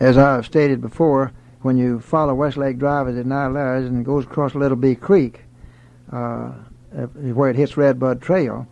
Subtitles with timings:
[0.00, 4.24] as I've stated before, when you follow Westlake Drive as it now lies and goes
[4.24, 5.40] across Little Bee Creek,
[6.12, 6.52] uh,
[7.14, 8.66] where it hits Redbud Trail,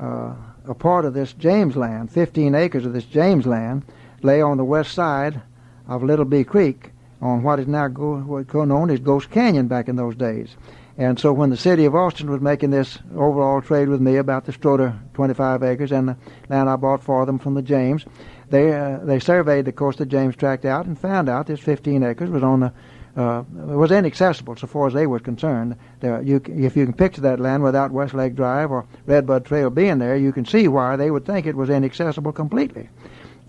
[0.00, 0.34] uh,
[0.66, 3.82] a part of this James land, 15 acres of this James land,
[4.22, 5.40] lay on the west side
[5.88, 9.88] of Little Bee Creek on what is now go, what known as Ghost Canyon back
[9.88, 10.56] in those days.
[10.96, 14.44] And so when the city of Austin was making this overall trade with me about
[14.44, 16.16] the Stroder 25 acres and the
[16.48, 18.04] land I bought for them from the James,
[18.50, 22.02] they uh, they surveyed, the course, the James tract out and found out this 15
[22.02, 22.72] acres was on the
[23.18, 25.76] uh, was inaccessible so far as they were concerned.
[26.00, 29.98] There, you, if you can picture that land without Westlake Drive or Redbud Trail being
[29.98, 32.88] there, you can see why they would think it was inaccessible completely.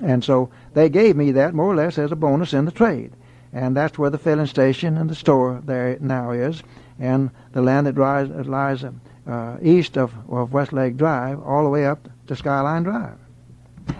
[0.01, 3.11] And so they gave me that more or less as a bonus in the trade.
[3.53, 6.63] And that's where the filling station and the store there now is.
[6.99, 8.83] And the land that lies, lies
[9.27, 13.17] uh, east of, of Westlake Drive all the way up to Skyline Drive.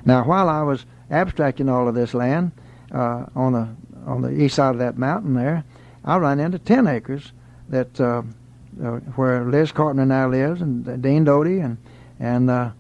[0.06, 2.52] Now, while I was abstracting all of this land
[2.92, 3.68] uh, on the
[4.06, 5.64] on the east side of that mountain there,
[6.04, 7.32] I run into ten acres
[7.70, 8.24] that uh,
[8.84, 11.78] uh, where Liz Carpenter now lives, and Dean Doty, and
[12.20, 12.72] and uh,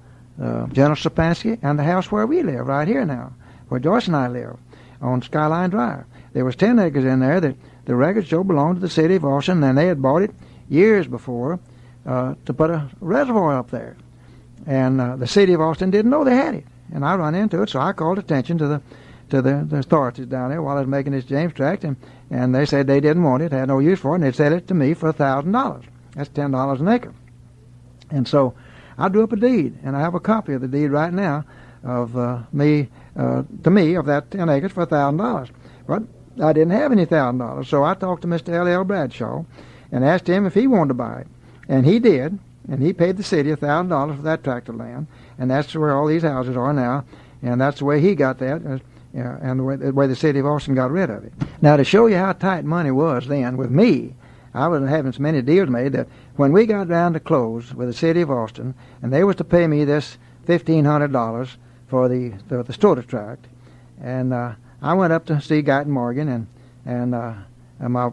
[0.41, 3.33] uh, General Stepansky, and the house where we live right here now,
[3.67, 4.57] where Joyce and I live,
[5.01, 6.05] on Skyline Drive.
[6.33, 9.25] There was ten acres in there that the records show belonged to the city of
[9.25, 10.31] Austin, and they had bought it
[10.69, 11.59] years before
[12.05, 13.97] uh, to put a reservoir up there,
[14.65, 17.61] and uh, the city of Austin didn't know they had it, and I run into
[17.61, 18.81] it, so I called attention to the
[19.29, 21.95] to the, the authorities down there while I was making this James tract, and,
[22.31, 24.53] and they said they didn't want it, had no use for it, and they'd sell
[24.53, 25.85] it to me for a thousand dollars.
[26.15, 27.13] That's ten dollars an acre.
[28.09, 28.55] And so
[28.97, 31.45] I drew up a deed, and I have a copy of the deed right now
[31.83, 35.49] of uh, me uh, to me of that ten acres for a thousand dollars.
[35.87, 36.03] But
[36.41, 38.49] I didn't have any thousand dollars, so I talked to Mr.
[38.49, 38.67] L.
[38.67, 38.83] L.
[38.83, 39.43] Bradshaw
[39.91, 41.27] and asked him if he wanted to buy it,
[41.67, 42.39] and he did,
[42.69, 45.75] and he paid the city a thousand dollars for that tract of land, and that's
[45.75, 47.03] where all these houses are now,
[47.41, 48.81] and that's the way he got that.
[49.13, 51.33] Yeah, and the way, the way the city of Austin got rid of it.
[51.63, 54.13] Now, to show you how tight money was then with me,
[54.53, 57.87] I was having so many deals made that when we got down to close with
[57.87, 62.07] the city of Austin, and they was to pay me this fifteen hundred dollars for
[62.07, 63.47] the the, the Stroder tract,
[64.01, 66.47] and uh, I went up to see Guiton Morgan and
[66.85, 67.33] and, uh,
[67.79, 68.11] and my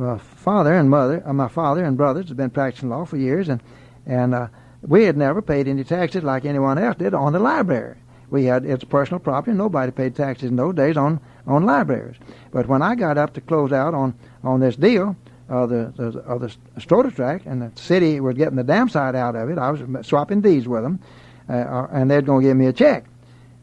[0.00, 3.48] f- father and mother, uh, my father and brothers had been practicing law for years,
[3.48, 3.60] and
[4.06, 4.48] and uh,
[4.82, 7.96] we had never paid any taxes like anyone else did on the library
[8.30, 9.56] we had it's personal property.
[9.56, 12.16] Nobody paid taxes in those days on on libraries.
[12.50, 15.16] But when I got up to close out on on this deal,
[15.48, 19.14] uh, the, the of the Stroder tract, and the city was getting the damn side
[19.14, 19.58] out of it.
[19.58, 21.00] I was swapping deeds with them,
[21.48, 23.04] uh, uh and they're going to give me a check.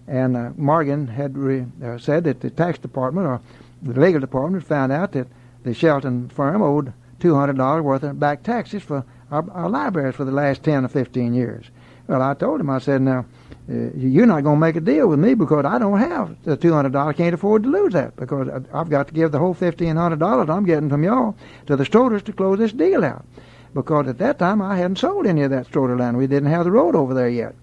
[0.07, 3.41] And uh, Morgan had re, uh, said that the tax department or
[3.81, 5.27] the legal department found out that
[5.63, 10.15] the Shelton firm owed two hundred dollars worth of back taxes for our, our libraries
[10.15, 11.65] for the last ten or fifteen years.
[12.07, 13.25] Well, I told him, I said, now
[13.69, 16.57] uh, you're not going to make a deal with me because I don't have the
[16.57, 17.15] two hundred dollars.
[17.15, 20.49] Can't afford to lose that because I've got to give the whole fifteen hundred dollars
[20.49, 21.35] I'm getting from y'all
[21.67, 23.25] to the Stroders to close this deal out.
[23.73, 26.17] Because at that time I hadn't sold any of that Stroder land.
[26.17, 27.55] We didn't have the road over there yet,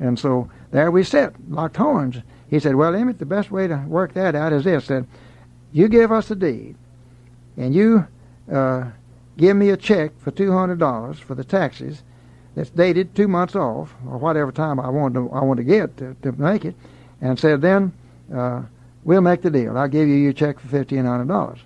[0.00, 2.16] and so there we sit, locked horns.
[2.48, 5.04] He said, "Well, Emmett, the best way to work that out is this: that
[5.72, 6.74] you give us the deed,
[7.56, 8.06] and you
[8.52, 8.84] uh,
[9.36, 12.02] give me a check for two hundred dollars for the taxes."
[12.54, 15.96] that's dated two months off, or whatever time I want to I want to get
[15.98, 16.74] to, to make it,
[17.20, 17.92] and said then
[18.34, 18.62] uh,
[19.04, 19.76] we'll make the deal.
[19.76, 21.58] I'll give you your check for fifteen hundred dollars.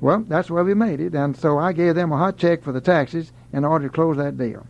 [0.00, 2.72] Well, that's where we made it, and so I gave them a hot check for
[2.72, 4.64] the taxes in order to close that deal.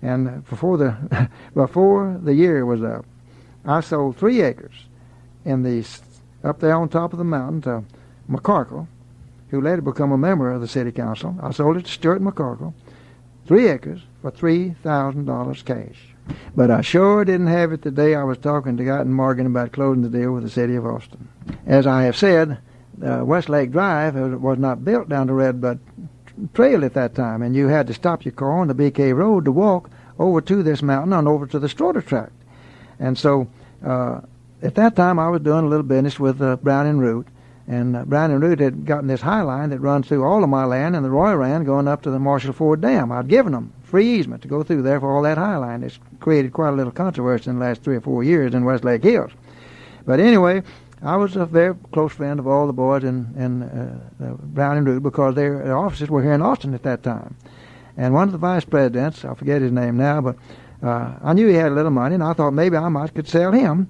[0.00, 3.04] And before the before the year was up,
[3.64, 4.86] I sold three acres
[5.44, 5.86] in the
[6.42, 7.84] up there on top of the mountain to
[8.30, 8.86] MacCorkle,
[9.50, 11.36] who later became a member of the city council.
[11.42, 12.72] I sold it to Stuart MacCorkle,
[13.46, 16.14] three acres for $3,000 cash.
[16.54, 19.72] But I sure didn't have it the day I was talking to Guiton Morgan about
[19.72, 21.28] closing the deal with the city of Austin.
[21.66, 22.58] As I have said,
[23.04, 25.80] uh, Westlake Drive was not built down the Redbud
[26.54, 29.16] Trail at that time, and you had to stop your car on the Bee Cave
[29.16, 32.32] Road to walk over to this mountain and over to the Stroder tract.
[32.98, 33.48] And so
[33.84, 34.20] uh,
[34.62, 37.26] at that time I was doing a little business with uh, Brown and Root,
[37.70, 40.50] and uh, Brown and Root had gotten this high line that runs through all of
[40.50, 43.12] my land and the Royal Rand going up to the Marshall Ford Dam.
[43.12, 45.84] I'd given them free easement to go through there for all that high line.
[45.84, 49.04] It's created quite a little controversy in the last three or four years in Westlake
[49.04, 49.30] Hills.
[50.04, 50.64] But anyway,
[51.00, 54.76] I was a very close friend of all the boys in, in uh, uh, Brown
[54.76, 57.36] and Root because their offices were here in Austin at that time.
[57.96, 60.34] And one of the vice presidents, I forget his name now, but
[60.82, 63.28] uh, I knew he had a little money, and I thought maybe I might could
[63.28, 63.88] sell him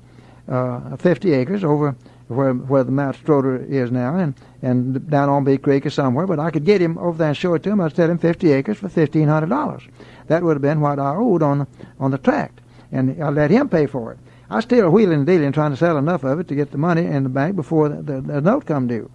[0.49, 1.97] uh, 50 acres over
[2.31, 6.27] where where the Mount Stroder is now, and and down on Bee Creek or somewhere.
[6.27, 7.81] But I could get him over there and show it to him.
[7.81, 9.83] I'd sell him 50 acres for fifteen hundred dollars.
[10.29, 11.67] That would have been what I owed on
[11.99, 12.61] on the tract,
[12.93, 14.19] and I let him pay for it.
[14.49, 17.05] I still wheeling and dealing, trying to sell enough of it to get the money
[17.05, 19.11] in the bank before the, the, the note come due.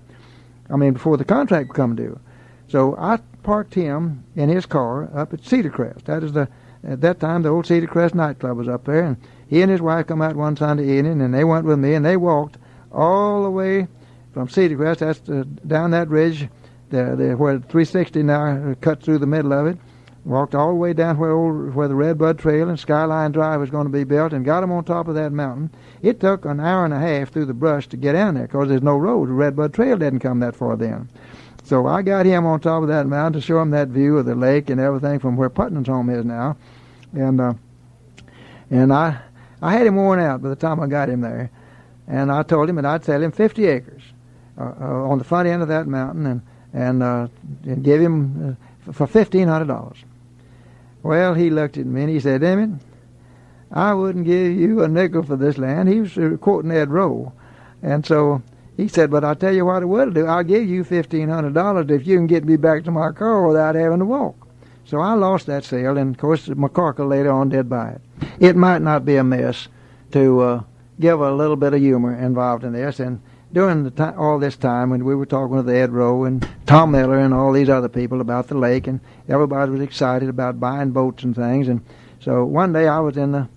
[0.70, 2.20] I mean, before the contract come due.
[2.68, 6.06] So I parked him in his car up at Cedar Crest.
[6.06, 6.48] That is the
[6.84, 9.18] at that time the old Cedar Crest nightclub was up there, and
[9.48, 12.06] he and his wife come out one Sunday evening, and they went with me, and
[12.06, 12.58] they walked
[12.96, 13.88] all the way
[14.34, 15.00] from Cedar Crest.
[15.02, 16.48] That's down that ridge,
[16.90, 19.78] there, the, where 360 now cut through the middle of it.
[20.24, 23.70] Walked all the way down where old, where the Redbud Trail and Skyline Drive was
[23.70, 25.70] going to be built, and got them on top of that mountain.
[26.02, 28.70] It took an hour and a half through the brush to get down there, because
[28.70, 29.30] there's no road.
[29.30, 31.10] The Redbud Trail didn't come that far then.
[31.64, 34.26] So I got him on top of that mountain to show him that view of
[34.26, 36.58] the lake and everything from where Putnam's home is now,
[37.14, 37.54] and uh,
[38.70, 39.20] and I
[39.62, 41.50] I had him worn out by the time I got him there,
[42.08, 44.02] and I told him that I'd sell him 50 acres
[44.58, 46.42] uh, uh, on the front end of that mountain and
[46.76, 47.28] and, uh,
[47.64, 48.58] and give him
[48.88, 49.98] uh, for fifteen hundred dollars.
[51.02, 52.82] Well, he looked at me and he said, Emmett,
[53.72, 55.88] I wouldn't give you a nickel for this land.
[55.90, 57.32] He was uh, quoting Ed Rowe,
[57.82, 58.42] and so
[58.76, 60.26] he said, "But I'll tell you what I will do.
[60.26, 63.48] I'll give you fifteen hundred dollars if you can get me back to my car
[63.48, 64.36] without having to walk."
[64.84, 68.02] So I lost that sale, and of course MacCorkle later on did buy it.
[68.40, 69.70] It might not be amiss
[70.12, 70.64] to uh,
[71.00, 73.22] give a little bit of humor involved in this, and
[73.54, 76.92] during the time, all this time when we were talking with Ed Rowe and Tom
[76.92, 79.00] Miller and all these other people about the lake, and
[79.30, 81.82] everybody was excited about buying boats and things, and
[82.20, 83.48] so one day I was in the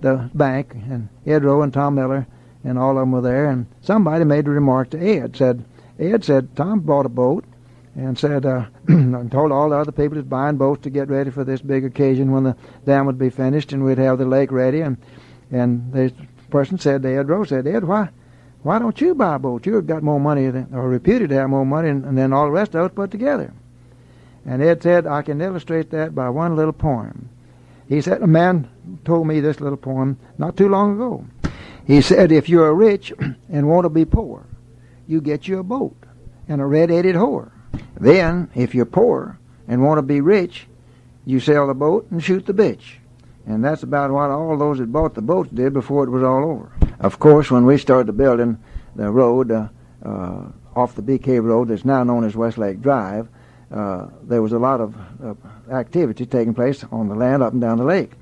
[0.00, 2.26] the bank, and Ed Rowe and Tom Miller
[2.66, 5.36] and all of them were there, and somebody made a remark to Ed.
[5.36, 5.64] Said
[5.98, 7.44] Ed said Tom bought a boat,
[7.94, 11.30] and said uh, and told all the other people that's buying boats to get ready
[11.30, 14.50] for this big occasion when the dam would be finished and we'd have the lake
[14.50, 14.80] ready.
[14.80, 14.96] And
[15.50, 16.12] and the
[16.50, 18.10] person said to Ed Rowe said Ed why
[18.62, 19.64] why don't you buy a boat?
[19.64, 22.74] You've got more money than, or reputed to have more money than, all the rest
[22.74, 23.52] of us put together.
[24.44, 27.28] And Ed said I can illustrate that by one little poem.
[27.88, 28.68] He said a man
[29.04, 31.24] told me this little poem not too long ago.
[31.86, 33.12] He said, if you're rich
[33.48, 34.44] and want to be poor,
[35.06, 35.96] you get you a boat
[36.48, 37.52] and a red-headed whore.
[37.98, 39.38] Then, if you're poor
[39.68, 40.66] and want to be rich,
[41.24, 42.96] you sell the boat and shoot the bitch.
[43.46, 46.44] And that's about what all those that bought the boats did before it was all
[46.44, 46.72] over.
[46.98, 48.58] Of course, when we started building
[48.96, 49.68] the road uh,
[50.04, 53.28] uh, off the Cave Road that's now known as Westlake Drive,
[53.70, 55.34] uh, there was a lot of uh,
[55.72, 58.12] activity taking place on the land up and down the lake.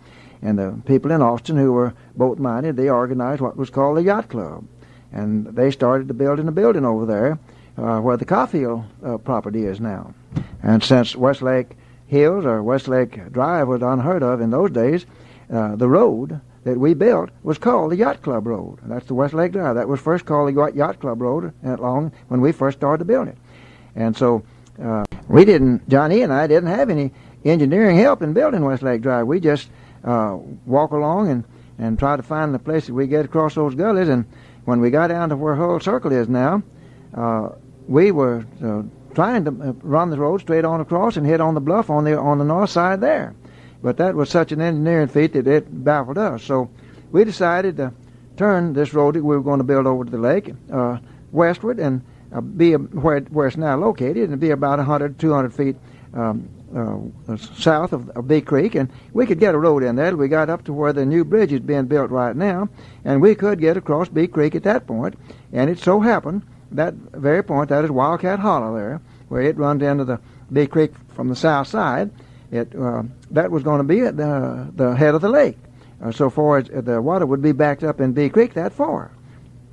[0.43, 4.03] And the people in Austin who were boat minded, they organized what was called the
[4.03, 4.65] Yacht Club.
[5.11, 7.38] And they started to build in a building over there
[7.79, 10.12] uh, where the Caulfield uh, property is now.
[10.62, 15.06] And since Westlake Hills or Westlake Drive was unheard of in those days,
[15.53, 18.79] uh, the road that we built was called the Yacht Club Road.
[18.83, 19.77] That's the Westlake Drive.
[19.77, 23.29] That was first called the Yacht Club Road along when we first started to build
[23.29, 23.37] it.
[23.95, 24.43] And so
[24.83, 27.12] uh, we didn't, Johnny and I didn't have any
[27.45, 29.27] engineering help in building Westlake Drive.
[29.27, 29.69] We just
[30.03, 31.45] uh, walk along and,
[31.79, 34.09] and try to find the places we get across those gullies.
[34.09, 34.25] And
[34.65, 36.62] when we got down to where Hull Circle is now,
[37.15, 37.51] uh,
[37.87, 38.83] we were uh,
[39.14, 42.05] trying to uh, run the road straight on across and hit on the bluff on
[42.05, 43.34] the on the north side there.
[43.82, 46.43] But that was such an engineering feat that it baffled us.
[46.43, 46.70] So
[47.12, 47.93] we decided to
[48.37, 50.99] turn this road that we were going to build over to the lake uh,
[51.32, 52.02] westward and
[52.32, 55.76] uh, be where, where it's now located and be about 100, 200 feet
[56.14, 56.49] um,
[57.28, 60.17] uh, south of, of Bee Creek, and we could get a road in there.
[60.17, 62.69] We got up to where the new bridge is being built right now,
[63.05, 65.14] and we could get across Bee Creek at that point.
[65.52, 66.43] And it so happened
[66.75, 70.20] that very point, that is Wildcat Hollow there, where it runs into the
[70.53, 72.10] Bee Creek from the south side.
[72.51, 75.58] It uh, that was going to be at the the head of the lake,
[76.03, 79.10] uh, so far as the water would be backed up in Bee Creek that far,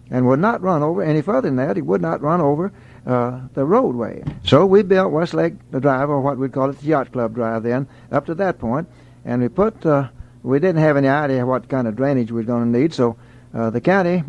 [0.10, 1.78] and would not run over any further than that.
[1.78, 2.72] It would not run over
[3.06, 4.24] uh, the roadway.
[4.44, 7.64] So we built Westlake the Drive, or what we'd call it the Yacht Club Drive
[7.64, 8.88] then, up to that point,
[9.26, 10.08] and we put, uh,
[10.44, 13.18] we didn't have any idea what kind of drainage we were going to need, so
[13.54, 14.24] uh, the county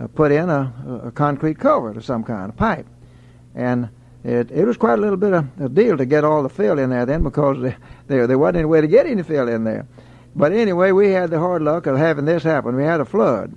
[0.00, 2.86] uh, put in a, a concrete culvert of some kind, a pipe.
[3.54, 3.88] And
[4.24, 6.78] it, it was quite a little bit of a deal to get all the fill
[6.78, 7.72] in there then because
[8.06, 9.86] there, there wasn't any way to get any fill in there.
[10.34, 12.76] But anyway, we had the hard luck of having this happen.
[12.76, 13.56] We had a flood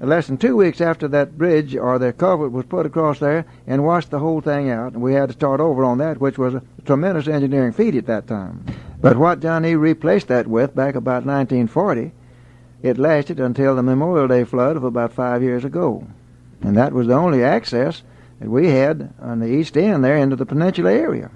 [0.00, 3.84] less than two weeks after that bridge or the culvert was put across there and
[3.84, 4.92] washed the whole thing out.
[4.92, 8.06] And we had to start over on that, which was a tremendous engineering feat at
[8.06, 8.64] that time.
[9.00, 9.74] But what John E.
[9.74, 12.12] replaced that with back about 1940,
[12.82, 16.06] it lasted until the Memorial Day flood of about five years ago.
[16.62, 18.02] And that was the only access
[18.38, 21.30] that we had on the east end there into the peninsula area.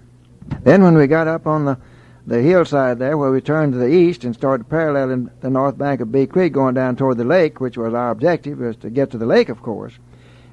[0.62, 1.78] Then when we got up on the
[2.26, 6.00] the hillside there where we turned to the east and started paralleling the north bank
[6.00, 9.10] of Bee Creek going down toward the lake, which was our objective, was to get
[9.10, 9.92] to the lake, of course.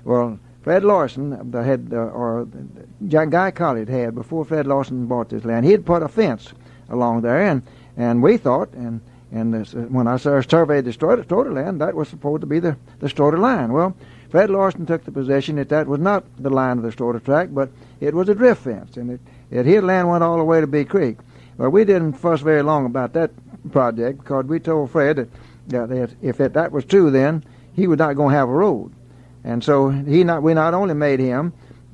[0.03, 2.47] Well, Fred Lawson, the head, uh, or
[3.07, 6.53] Guy Collard had, before Fred Lawson bought this land, he had put a fence
[6.89, 7.63] along there, and,
[7.97, 12.41] and we thought, and And this, when I surveyed the Stroder land, that was supposed
[12.41, 13.71] to be the, the Stroder line.
[13.71, 13.95] Well,
[14.29, 17.49] Fred Lawson took the position that that was not the line of the Stroder track,
[17.51, 17.69] but
[17.99, 20.67] it was a drift fence, and it, it his land went all the way to
[20.67, 21.17] Bee Creek.
[21.57, 23.31] Well, we didn't fuss very long about that
[23.71, 25.29] project because we told Fred
[25.67, 28.53] that, that if it, that was true, then he was not going to have a
[28.53, 28.91] road,
[29.43, 31.53] and so he not we not only made him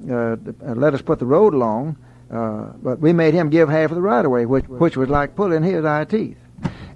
[0.10, 1.98] uh, let us put the road along,
[2.32, 5.10] uh, but we made him give half of the right of way, which which was
[5.10, 6.38] like pulling his eye teeth.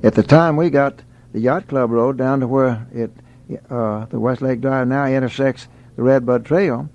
[0.03, 3.11] At the time, we got the yacht club road down to where it
[3.69, 6.89] uh, the West Lake Drive now intersects the Redbud Trail.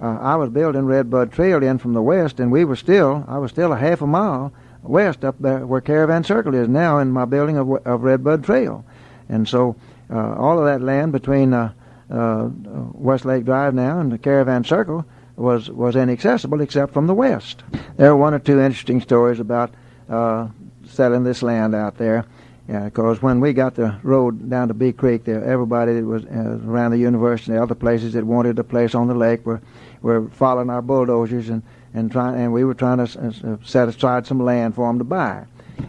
[0.00, 3.38] Uh, I was building Redbud Trail in from the west, and we were still I
[3.38, 4.52] was still a half a mile
[4.82, 8.84] west up there where Caravan Circle is now in my building of, of Redbud Trail,
[9.28, 9.74] and so
[10.08, 11.72] uh, all of that land between uh,
[12.10, 12.48] uh,
[12.92, 15.04] West Lake Drive now and the Caravan Circle
[15.34, 17.64] was was inaccessible except from the west.
[17.96, 19.72] There are one or two interesting stories about
[20.08, 20.48] uh,
[20.86, 22.24] selling this land out there.
[22.66, 26.60] Because when we got the road down to Bee Creek, there everybody that was uh,
[26.64, 29.60] around the university and other places that wanted a place on the lake were
[30.00, 34.26] were following our bulldozers and and trying and we were trying to uh, set aside
[34.26, 35.44] some land for them to buy.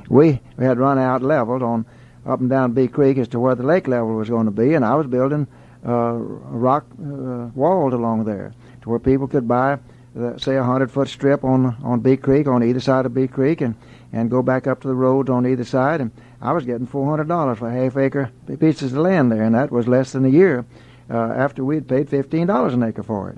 [0.10, 1.86] We we had run out leveled on
[2.26, 4.74] up and down Bee Creek as to where the lake level was going to be,
[4.74, 5.48] and I was building
[5.86, 9.78] uh, rock uh, walls along there to where people could buy,
[10.18, 13.28] uh, say, a hundred foot strip on on Bee Creek on either side of Bee
[13.28, 13.76] Creek, and
[14.12, 16.00] and go back up to the roads on either side.
[16.02, 16.12] And
[16.44, 19.56] I was getting four hundred dollars for a half acre pieces of land there, and
[19.56, 20.66] that was less than a year
[21.10, 23.38] uh, after we'd paid fifteen dollars an acre for it.